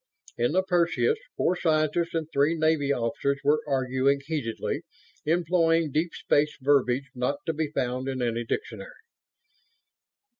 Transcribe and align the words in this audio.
In 0.35 0.53
the 0.53 0.63
Perseus, 0.63 1.19
four 1.37 1.55
scientists 1.55 2.15
and 2.15 2.27
three 2.33 2.55
Navy 2.57 2.91
officers 2.91 3.39
were 3.43 3.61
arguing 3.67 4.19
heatedly; 4.25 4.81
employing 5.27 5.91
deep 5.91 6.15
space 6.15 6.57
verbiage 6.59 7.11
not 7.13 7.37
to 7.45 7.53
be 7.53 7.67
found 7.69 8.07
in 8.07 8.19
any 8.19 8.43
dictionary. 8.43 8.95